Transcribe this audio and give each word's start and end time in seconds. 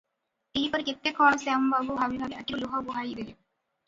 ଏହିପରି 0.59 0.85
କେତେ 0.85 1.11
କଣ 1.19 1.37
ଶ୍ୟାମବାବୁ 1.43 1.97
ଭାବି 1.99 2.17
ଭାବି 2.21 2.39
ଆଖିରୁ 2.39 2.63
ଲୁହ 2.63 2.73
ବୁହାଇ 2.89 3.13
ଦେଲେ। 3.21 3.29